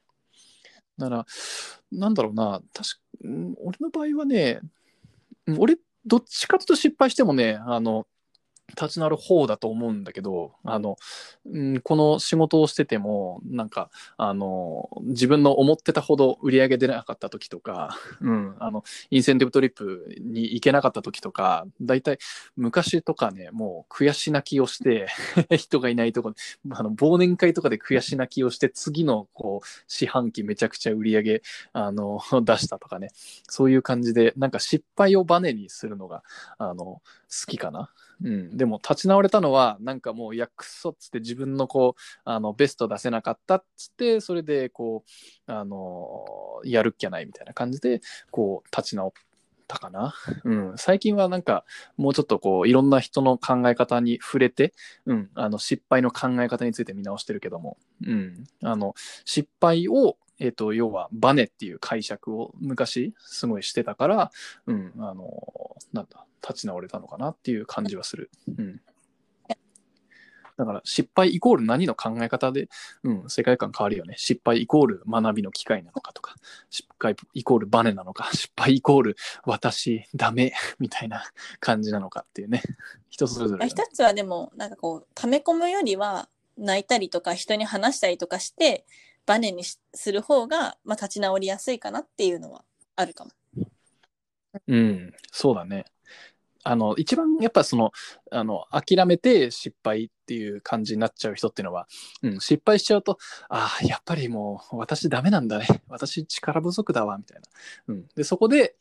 [0.98, 1.26] だから
[1.92, 2.62] なんだろうな。
[2.74, 4.60] 確かうん俺の場合はね
[5.46, 8.08] うん俺どっちかというと失敗してもねあの
[8.70, 10.98] 立ち直る方だと思うんだけどあの、
[11.46, 22.20] うん、この仕事をしててもなんかあの自分の思ってたほど売り上げ出なかった時とか、うん、 あのインセンティブトリップに行けなかった時とか大体
[22.56, 25.08] 昔とかねもう悔し泣きをして
[25.56, 26.34] 人がいないとこ
[26.72, 31.42] あの忘年会とかで悔し泣きをして次のこう四半期めちゃくちゃ売り上げ
[31.74, 33.10] あの 出したとかね。
[33.50, 36.24] そういう感じでなんか失敗をバネにするのが
[36.58, 37.02] あの好
[37.48, 37.92] きかな。
[38.24, 45.04] うん、でも立ち直れたのはなんかもういやくそっつって自分のこうあのベスト出せなかったっつってそれでこ
[45.48, 46.26] うあの
[46.64, 48.02] やるっきゃないみたいな感じで
[48.32, 49.12] こう立ち直っ
[49.68, 51.66] たかな、うん、最近はなんか
[51.98, 54.74] もうちょっとこういろんな人の考え方に触れて、
[55.06, 64.32] うん、あの失敗の考え方について見直してるけども、うん、あの失敗をえっと要はバネっていう解釈を昔すごいしてたから、
[64.66, 68.30] うん、あのなんだ立ち直れたのかなっていう感じはする。
[68.48, 68.82] うん
[70.58, 72.68] だから失敗イコール何の考え方で、
[73.04, 74.16] うん、世界観変わるよね。
[74.18, 76.36] 失敗イコール学びの機会なのかとか、
[76.72, 81.24] 失敗イコールバネなのか、 失敗イコール私ダメ みたいな
[81.60, 82.64] 感じなのかっていうね。
[83.10, 88.84] 人それぞれよね、一つはでも、なんかこう、溜め込むよりは、泣いたりとか人に話したりとかして、
[89.28, 92.64] バネにしする方が、まあ、立ち直りやすいかなっていうのは
[92.96, 93.32] あるかも。
[94.66, 95.86] うん、そうだね。
[96.64, 97.92] あの一番やっぱその
[98.32, 101.88] あの諦めて失敗っていう感じになっちゃう人っていうのは、
[102.24, 107.44] うん、失敗しちゃうとああやっぱりもう私ダメなんだね私力不足だわみたいな、
[107.88, 108.76] うん、でそこで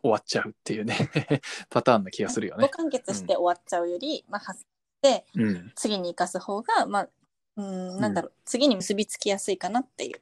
[0.00, 1.10] 終わっちゃうっていうね
[1.68, 2.70] パターンな気がするよね。
[2.70, 4.66] 完結して終わっちゃうより、まあ、発し
[5.02, 7.08] て、うん、次に生かす方が、まあ、
[7.56, 10.20] うん、なんだろう、次に結びつきやすいかなっていう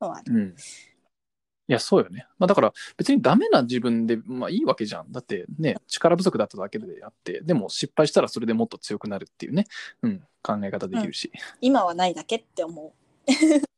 [0.00, 0.34] のはある。
[0.34, 2.26] うん、いや、そうよね。
[2.38, 5.12] まあだから別にダメな自分で、まあいいわけじゃん。
[5.12, 9.66] だってね、力不足だっただけであって、でも失敗したらそれでもっと強くなるっていうね、
[10.02, 11.30] うん、考え方できるし。
[11.60, 12.94] 今はないだけって思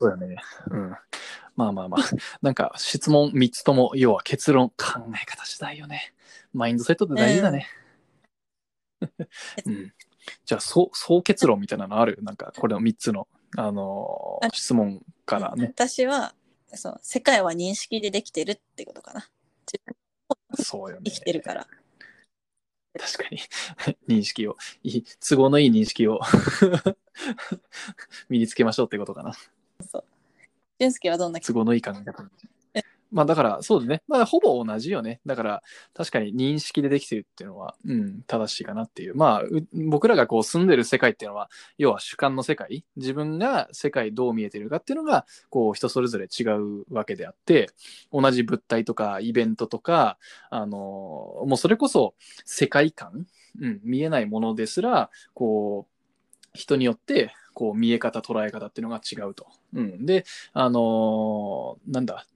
[0.00, 0.36] そうよね。
[0.70, 0.96] うん。
[1.56, 2.00] まあまあまあ。
[2.42, 4.76] なんか質問3つとも、要は結論、考
[5.14, 6.12] え方次第よね。
[6.52, 7.66] マインドセットって大事だね。
[9.64, 9.92] うん。
[10.44, 12.18] じゃあ、そう、総結論みたいなのある？
[12.22, 15.00] なんか、これの3つの、あのーあ質問う。
[15.24, 15.66] からね。
[15.74, 16.34] 私は、
[16.74, 19.28] そう、世界は認識でできてるってことかな。
[19.66, 19.96] 自分
[20.64, 21.02] そうよね。
[21.04, 21.66] 生きてるから。
[22.98, 23.38] 確かに。
[24.20, 26.20] 認識を、いい都合のいい認識を
[28.28, 29.32] 身につけましょうってことかな。
[29.90, 30.04] そう。
[30.78, 32.30] 俊介はどんな都合のいい考え方。
[33.12, 34.02] まあだから、そうですね。
[34.08, 35.20] まあほぼ同じよね。
[35.26, 35.62] だから、
[35.94, 39.14] 確かに認識でできてるっていうのは、うん、正しいかなっていう。
[39.14, 39.42] まあ、
[39.90, 47.68] 僕らがこう住んでる世界っていうのは、要は主観の世界、自分が世界どう見えてるかっていうのが、こう人それぞれ違うわけであって、
[48.10, 50.18] 同じ物体とかイベントとか、
[50.50, 50.78] あの、
[51.46, 53.26] もうそれこそ世界観、
[53.60, 55.92] うん、見えないものですら、こう、
[56.54, 59.46] 人によって、こう見え方、捉え方っていうのが違うと。
[59.74, 60.06] うん。
[60.06, 62.26] で、あのーなんだ、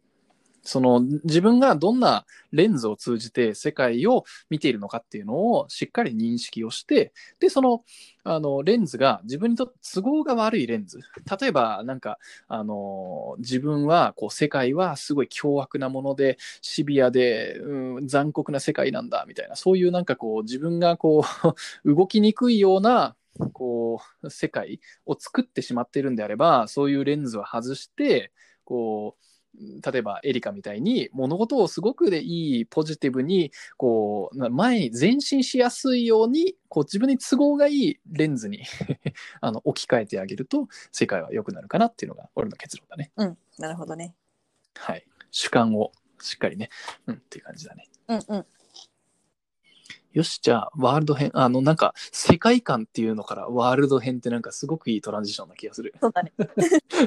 [0.66, 7.84] その自分がどんなレンズを通じて世界を見ているのかっていうのをしっかり認識をして、で、その、
[8.24, 10.98] あの、レンズが自分にとって都合が悪いレンズ。
[11.40, 21.24] 例えば、なんか、あの、自分は、こう、世界はすごい凶悪なもので、シビアで、うん、残酷な世界なんだ、みたいな、そういうなんかこう、自分がこ
[21.84, 23.16] う、 動きにくいような、
[23.52, 28.32] こう、世界を作ってしまっているんであれば、そういうレンズを外して、
[28.64, 29.35] こう、
[29.84, 38.62] 例えばエリカみたいに物事をすごくでいいポジティブにこうな前に前進しやすいようにこう自分に都合がいいレンズに
[39.40, 43.12] あの置き換えてあげると世界は良くなるかなっていうのが俺の結論だね。
[43.16, 43.38] うん。
[43.58, 44.14] なるほどね。
[44.74, 45.06] はい。
[45.30, 46.70] 主観をしっかりね。
[47.06, 47.88] うんっていう感じだね。
[48.08, 48.46] うんうん。
[50.16, 55.92] よし、じゃあ、ワールド編、あの、なんか、世界観っていうのからワールド編ってなんかすごくいいトランジションな気がする。
[56.00, 56.32] そうだね。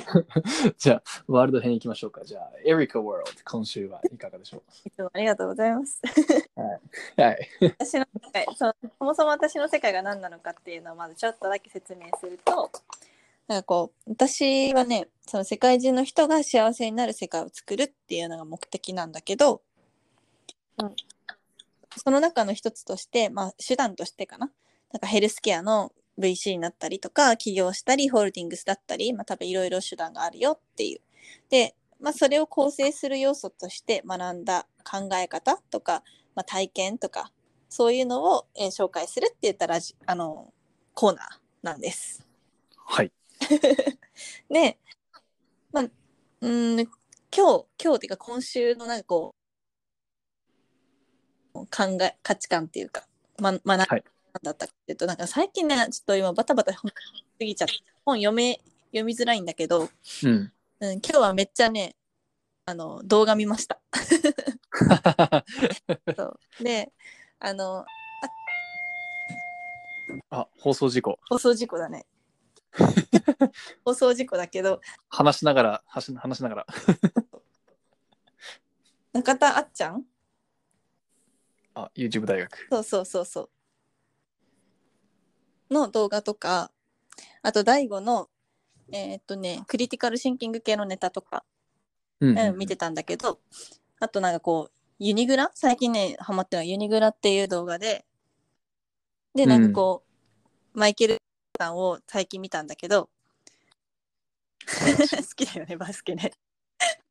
[0.78, 2.24] じゃあ、ワールド編いきましょうか。
[2.24, 6.00] じゃあ、エリカ・ワールド、今週はいかがでしょいつもありがとうございます。
[7.17, 7.50] うはい。
[7.80, 12.69] 私の世界そのそもそも私の世界が何なのかっていうのをまずちょっとだけ説明すると
[13.48, 19.63] なんかこう私はねその世界中の人が幸せになる世界を作るっていうのが目的なんだけど、
[20.78, 20.95] うん、
[22.00, 24.52] その中の一つとして、まあ、手段としてかな
[24.92, 31.02] なんかヘルスケアの VC になったりとか起業したりホールディングスだったり、まあ、多分いろいろ手段があるよっていう。
[31.50, 36.04] で、まあ、それを構成する要素として学んだ考え方とか、
[36.36, 37.32] まあ、体験とか
[37.70, 40.54] そういうのを、えー紹介するって言ったらじあの
[40.94, 41.26] コーナー
[41.62, 42.26] なんです。
[42.76, 43.12] はい。
[44.50, 44.78] で、
[45.72, 46.90] まあ、うーん
[47.36, 49.38] 今日今日っていうか今週のなんかこう
[51.54, 51.68] 考
[52.02, 53.04] え価値観っていうか、
[53.40, 54.04] ま、学んだはい
[54.44, 57.74] だったかっていうとなんか最近ねちょっと今バタバタ本すぎちゃって
[58.06, 59.90] 本読め読みづらいんだけど、
[60.24, 60.52] うん。
[60.82, 61.96] うん、今日はめっちゃね
[62.66, 63.80] あの動画見ました。
[66.16, 66.92] そうで
[67.40, 67.86] あの
[70.30, 71.20] あ、放送事故。
[71.30, 72.06] 放送事故だね。
[73.84, 76.06] 放送事故だけど話しながら、話
[76.38, 76.68] しながら。
[79.14, 80.06] 中田あっちゃん
[81.86, 82.68] あ、YouTube 大学。
[82.70, 83.50] そうそうそうそう。
[85.72, 86.72] の動画とか
[87.42, 88.28] あと大悟の
[88.92, 91.44] えーっとねクリティカルシンキング系のネタとか、
[92.20, 93.39] うんうん、見てたんだけど
[94.00, 95.52] あとなんかこうユニグラ？
[95.54, 98.06] 最近ねハマってるのはユニグラっていう動画で
[99.36, 100.04] でなんかこ
[100.74, 103.10] う、マイケル・ジョーダンを最近見たんだけど
[104.68, 106.32] 好きだよねバスケね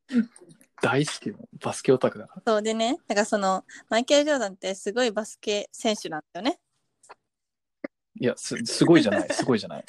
[0.83, 2.43] 大好きのバスケオタクだから。
[2.47, 6.59] そうでねだからそのマイケル・ジョーダンってすごいバスケ選手なんだよね
[8.21, 9.85] いや、すすごいじゃない、 すごいじゃない。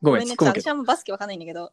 [0.00, 0.34] ごめん、ね。
[0.38, 1.72] 私はもうバスケわかんないんだけど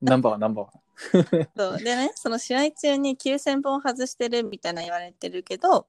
[0.00, 0.68] ナンバーナンバー。
[1.56, 5.86] そうでねその試合中に9000本外してるみたいな言われてるけど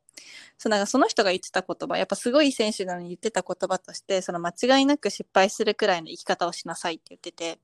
[0.58, 7.60] そうなんかその人が言ってた言葉やっぱすごい選手なのに言ってた言葉としてその間違いなく失敗するくらいの生き方をしなさいって言ってて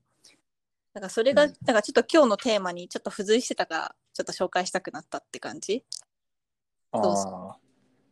[0.96, 1.52] だからそれが、うん。
[1.52, 5.84] だからちょっと今日のテーマにちょっと付随してたからちょっと紹介したくなったって感じ？
[6.92, 7.56] ああ。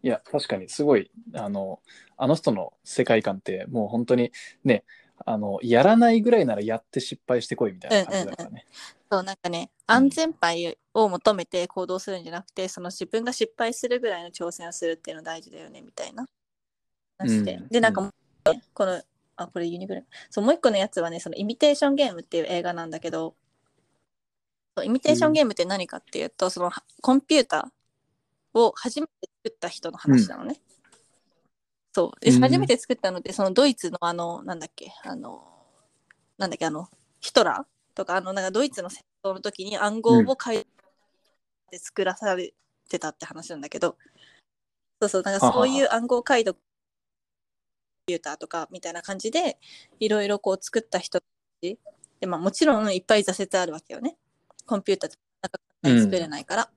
[0.03, 1.81] いや、確かにすごい、あの、
[2.18, 4.85] あの人の世界観って、もう本当にね、
[5.25, 8.66] あの、やらないぐらいならやって失敗してこいみたいな感じだからね。
[9.11, 16.27] そうなんかね安全牌を求めて行動するんじゃなくて、その自分が失敗するぐらいの挑戦をするっていうの大事だよねみたいな
[17.16, 17.68] 話で、うん。
[17.68, 19.01] でなんかもうねこの
[19.37, 23.35] あこれユニグラそうもう一個のやつはねそのイミテーションゲームっていう映画なんだけど
[24.77, 26.70] そうイミテーションゲームって何かっていうと、その
[27.01, 29.12] コンピューターを初めて
[29.44, 30.61] 作った人の話なのね。
[31.92, 32.20] そう。
[32.20, 32.40] でうん。
[32.40, 35.44] 初めて作ったのってそのドイツのあのなんだっけあの
[36.38, 36.88] なんだっけあの
[37.20, 40.66] ヒトラーとかあのなんかドイツの戦争の時に暗号を書い
[41.70, 42.53] て作らされ
[42.88, 43.97] てたって話なんだけど、
[45.01, 46.59] そうそうなんかそういう暗号解読
[48.07, 49.59] ピューターとかみたいな感じで
[50.01, 51.27] いろいろこう作った人た
[51.62, 51.79] ち。
[52.21, 54.17] で、まあ、もちろんいっぱい挫折あるわけよね。
[54.67, 55.14] コンピューターっ
[55.51, 56.71] か作れないから、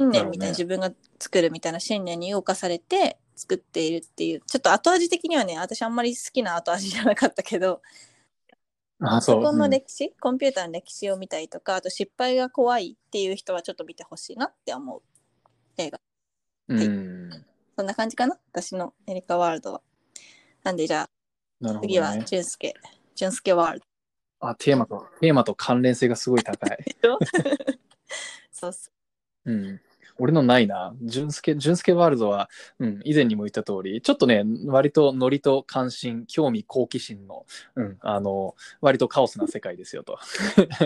[0.00, 0.50] 信念みたいな、ね。
[0.50, 4.42] 自分が作るみたいな信念に動かされて作っているっていう。
[4.46, 7.82] ちょっと後味的にはね私あんまり好きな後味じゃなかったけど。
[9.00, 15.02] あ、そこのうん歴史、コンピューターの歴史を見たりとかあと失敗が怖いっていう人はちょっと見てほしいなって思う
[15.76, 16.00] 映画。
[16.68, 17.46] うん。
[17.78, 18.36] そんな感じかな？
[18.50, 19.82] 私のエリカワールドは
[20.64, 21.10] なんでじゃあ
[21.60, 21.94] なるほど、ね。
[21.94, 22.74] 次は俊介
[23.14, 23.82] 俊介ワール
[24.40, 26.96] あ、テーマと、テーマと関連性がすごい高い。
[27.00, 27.20] ド
[28.50, 28.90] そうそ
[29.46, 29.80] ううん。
[30.18, 30.94] 俺のないな。
[31.02, 40.18] 純介、純介ワールドは、うん、以前にも言った通り、ちょっとね、割とノリと関心、興味、好奇心の、うん、あの、割とカオスな世界ですよと。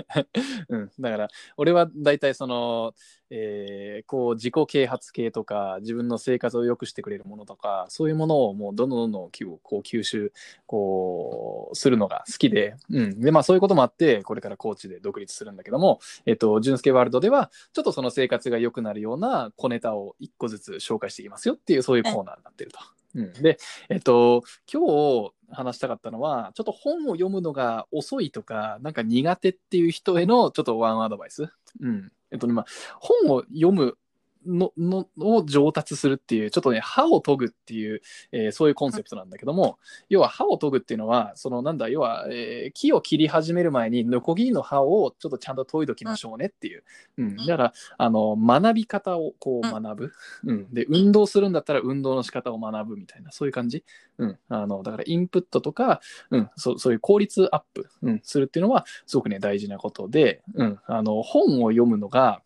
[0.69, 0.91] うん。
[1.01, 2.95] だから、俺は大体その、
[3.35, 9.31] えーこう、自己啓発系とか、自分の生活を良くしてくれるものとか、そういうものをもうどんどんどんどん
[9.63, 10.33] こう吸収、
[10.67, 13.21] こう、するのが好きで、うん。
[13.21, 19.22] で、まあそういうこともあって、これからコーチで独立するんだけども、えっと、純介ワールドでは、ちょっとその生活が良くなるような
[19.57, 22.79] 小ネタを一個ずつ紹介していきますよっていう、そういうコーナーになってると。
[23.15, 23.59] うん、で、
[23.89, 31.53] えっと、今日話したかったのは、ちょっと本を読むのが遅いとか、なんか苦手っていう人へのちょっとワンアドバイス。
[31.81, 32.13] うん。
[32.31, 32.67] えっとね、まあ、
[32.99, 33.99] 本を読む
[34.47, 38.01] ののを上達するっていうちょっとね歯を研ぐっていう、
[38.33, 39.79] えーそういうコンセプトなんだけども
[40.09, 46.85] 要は歯を研ぐっていうのはそのなんだ要は、えー木を切り始める前にノコギリの刃をちょっとちゃんと研いどきましょうねっていう、
[47.19, 50.13] うん、だからあの学び方をこう学ぶ、
[50.45, 53.85] うん、で運動するんだったら運動の仕方を学ぶみたいなそういう感じ、
[54.19, 56.01] うん、あのだからインプットとか、
[56.31, 62.43] うん、そそういう効率アップ、うん、するっていうのはすごくね大事なことで、うん、あの本を読むのが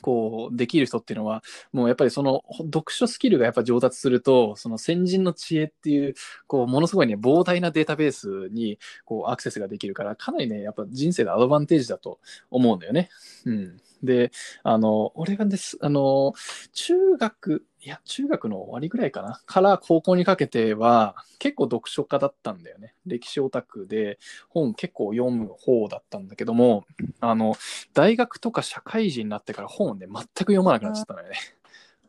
[0.00, 6.14] こうできる人っていうのはもうやっぱりその読書スキルがやっぱ上達するとその先人の知恵っていう
[6.46, 13.10] こうものすごいね膨大なデータベースにこうアクセスができるからかなりねやっぱ人生のアドバンテージだと思うんだよね。
[13.44, 16.34] うん、であの俺がですあの
[16.72, 19.40] 中学いや中学の終わりぐらいかな。
[19.46, 22.94] から高校にかけては結構読書家だったんだよね。
[23.06, 24.18] 歴史オタクで
[24.50, 26.84] 本結構読む方だったんだけども
[27.20, 27.54] あの
[27.94, 31.36] 大学とか社会人になってから本をね全く読まなくなっちゃったのよね。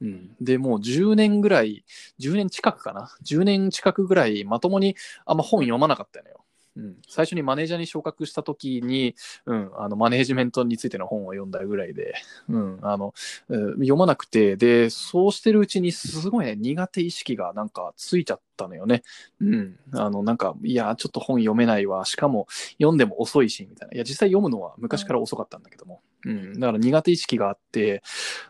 [0.02, 1.86] うん、でもう10年ぐらい
[2.20, 3.10] 10年近くかな。
[3.24, 6.41] 10年近くぐらいまともにあんま本読まなかったのよ。
[6.76, 12.14] うん、最初にマネージャーに昇格した時に、うん、あのマネージメントについての本を読んだぐらいで、
[12.50, 13.14] うん、あの
[13.50, 19.04] うん読まなくてでそうしてるうちにすごいね苦手意識がなんかついちゃったのよね。
[19.42, 22.06] うん、あのなんかいやちょっと本読めないわ。
[22.06, 23.96] しかも読んでも遅いしみたいな。
[23.96, 28.02] いや実際読むのは昔から遅かったんだけども、うん、だから苦手意識があって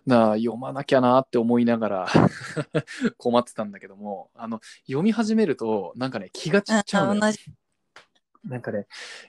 [0.06, 2.08] な読まなきゃなって思いながら
[3.18, 7.34] 困ってたんだけどもあの読み始めるとなんかね気が散っちゃうのよ。
[8.44, 8.88] なんかね、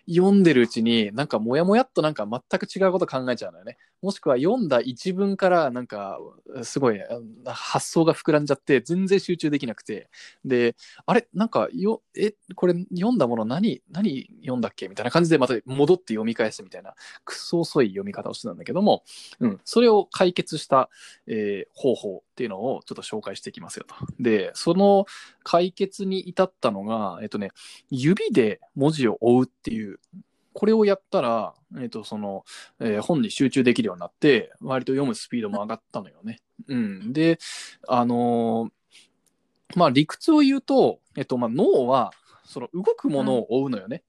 [0.08, 3.76] 読んでるうちに、なんかモヤモヤっとなんか全く違うこと考えちゃうのよね。
[4.00, 6.18] もしくは読んだ一文からなんか
[6.62, 6.98] すごい
[7.46, 10.08] 発想が膨らんじゃって全然集中できなくて。
[10.44, 11.28] で、あれ？
[11.34, 14.88] なんかよ、え、これ読んだもの何、何読んだっけ？
[14.88, 16.94] みたいな感じでまた戻って読み返すみたいな、
[17.24, 19.04] くそ遅い読み方をしてたんだけども、
[19.40, 20.88] うん、それを解決した、
[21.26, 22.24] えー方法。
[22.32, 23.94] っていうのをちょっと紹介していきますよと。
[24.18, 25.04] で、その
[25.42, 27.50] 解決に至ったのが、えっとね、
[27.90, 30.00] 指で文字を追うっていう
[30.54, 32.44] これをやったら、えっとその
[32.80, 36.38] えー本に集中できるようになって割と読むスピードも上がったのよね。
[36.68, 37.38] うん、で
[37.86, 42.12] あのーまあ理屈を言うと、えっとまあ、脳は
[42.44, 44.02] その動くものを追うのよね。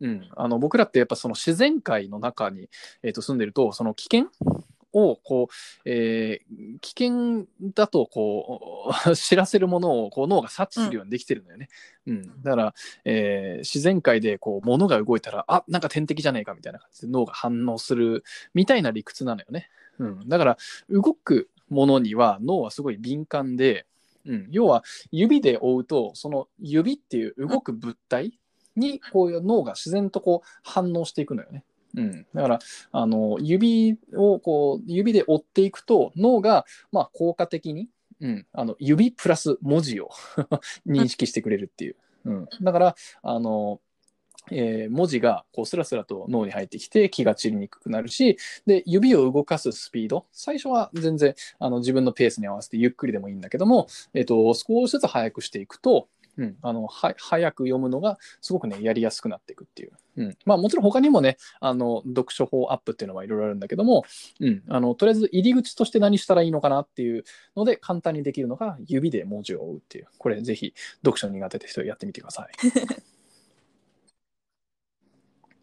[0.00, 2.68] うん、あの僕らってやっぱその自然界の中に、
[3.02, 4.30] えっと住んでるとその危険
[4.92, 11.68] をこう、えー危険だとこう 知らせるものをこう脳が察知するようにできてるのよね。
[12.06, 12.74] うんだから、
[13.04, 18.24] えー自然界でこう物が動いたらあなんか天敵じゃねえかみたいな感じで脳が反応する
[18.54, 19.68] みたいな理屈なのよね。
[19.98, 20.58] うん、だから
[20.88, 23.86] 動くものには脳はすごい敏感で、
[24.24, 28.38] うん、要は指で追うとその指っていう動く物体
[28.76, 31.64] にこういう脳が自然とこう反応していくのよね。
[31.77, 32.26] うん、うん。
[32.34, 32.58] だから
[32.92, 37.88] あの指をこう指で追っていくと脳がまあ効果的に、
[38.20, 40.10] うん、あの指プラス文字を
[40.86, 43.80] 認識してくれるっていう、うん、だからあの
[44.50, 50.26] えー文字がこうスラスラと脳に入ってきて気が散りにくくなるしで指を動かすスピード。
[50.32, 56.08] 最初は全然あの自分のペースに合わせてゆっくりでもいいんだけども、えっと少しずつ速くしていくと、
[56.38, 64.04] うん、あのは早く読むのがすごくねやりやすくなっていくっていう、うん、まあもちろん他にもねあの読書法アップっていうのはいろいろあるんだけども、
[64.40, 67.24] うん、あのとりあえず入り口として何したらいいのかなっていう
[67.56, 72.48] ので簡単にできるのが指で文字を追うっていうこれぜひ読書苦手な人やってみてください。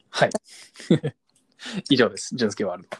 [0.09, 0.29] はい。
[1.89, 2.35] 以上です。
[2.35, 2.97] 純介ワールド。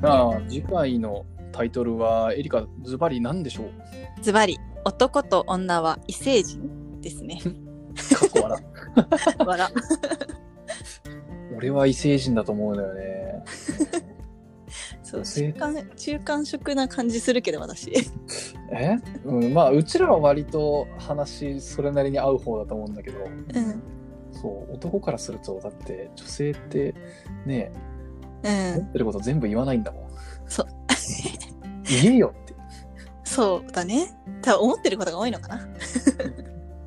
[0.00, 4.22] ああ、次回のタイトルは、エリカ、ズバリ何でしょう？
[4.22, 7.40] ズバリ、男と女は異星人ですね。
[7.42, 8.64] かっこ笑
[9.46, 9.72] 笑。
[11.56, 13.44] 俺は異星人だと思うんだよね。
[15.02, 17.90] そう、性中間、中間色な感じするけど、私。
[18.70, 18.96] え？
[19.24, 23.82] うん、まあ、うちらは割と話、それなりに合う方だと思うんだけど、うん。
[24.32, 26.94] そう、男からすると、だって、女性って、
[27.46, 27.72] ね、
[28.42, 28.74] うん。
[28.80, 30.10] 思ってること全部言わないんだもん。
[30.46, 30.66] そう。
[31.88, 32.54] 言えよって。
[33.24, 34.10] そうだね。
[34.42, 35.60] 多分思ってることが多いのかな。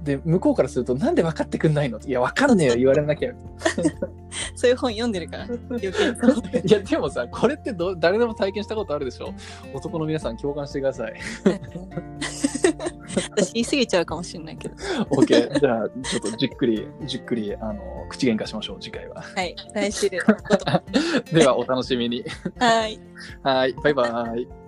[0.03, 1.99] で、向こうからすると、なんで分かってくんないの？
[1.99, 3.31] いや、分かんねえよ、言われなきゃ。
[4.55, 5.43] そういう本読んでるから。
[5.69, 6.33] 余計そう。
[6.65, 9.31] いや、でもさ、これってど誰でも体験したことあるでしょ？
[9.75, 11.13] 男の皆さん共感してください。
[13.37, 14.75] 私言い過ぎちゃうかもしれないけど。
[15.11, 15.59] OK。
[15.59, 17.79] じゃあ、ちょっとじっくり、じっくり、あの、
[18.09, 19.21] 口喧嘩しましょう、次回は。
[19.21, 19.55] はい。
[19.75, 20.09] 来週。
[21.31, 22.23] では、お楽しみに。
[22.57, 22.99] はい。
[23.43, 24.61] はい、バイバイ。